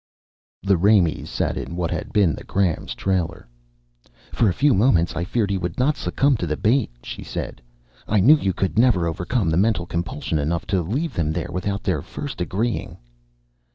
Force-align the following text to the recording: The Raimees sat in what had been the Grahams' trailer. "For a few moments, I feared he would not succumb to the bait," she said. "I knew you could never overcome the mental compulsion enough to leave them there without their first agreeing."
The 0.63 0.77
Raimees 0.77 1.27
sat 1.29 1.57
in 1.57 1.75
what 1.75 1.91
had 1.91 2.11
been 2.11 2.33
the 2.33 2.43
Grahams' 2.43 2.95
trailer. 2.95 3.47
"For 4.31 4.49
a 4.49 4.51
few 4.51 4.73
moments, 4.73 5.15
I 5.15 5.23
feared 5.23 5.51
he 5.51 5.59
would 5.59 5.77
not 5.77 5.95
succumb 5.95 6.37
to 6.37 6.47
the 6.47 6.57
bait," 6.57 6.89
she 7.03 7.23
said. 7.23 7.61
"I 8.07 8.19
knew 8.19 8.33
you 8.37 8.51
could 8.51 8.79
never 8.79 9.05
overcome 9.05 9.51
the 9.51 9.57
mental 9.57 9.85
compulsion 9.85 10.39
enough 10.39 10.65
to 10.73 10.81
leave 10.81 11.13
them 11.13 11.31
there 11.33 11.51
without 11.51 11.83
their 11.83 12.01
first 12.01 12.41
agreeing." 12.41 12.97